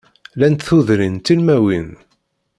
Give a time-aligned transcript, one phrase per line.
[0.37, 1.89] Llant tudrin ttilmawin.